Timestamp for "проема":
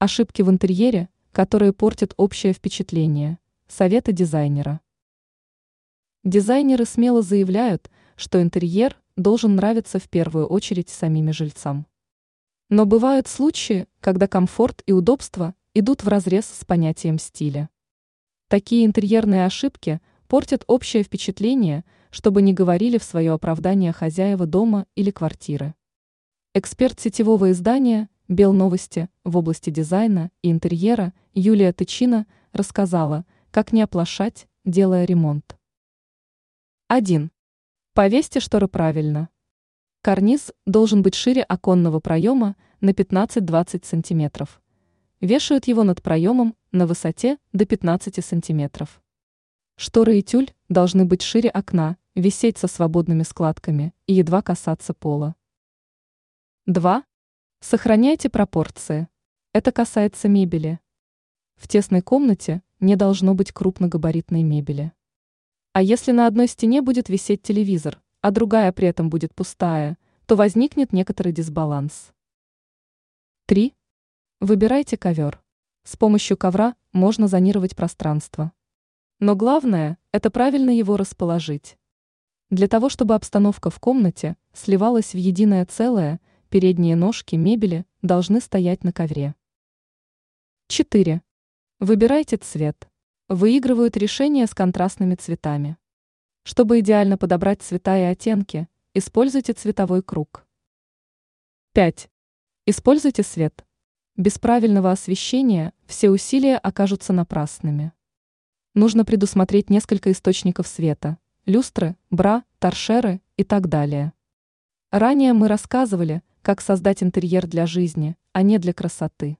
42.00-42.56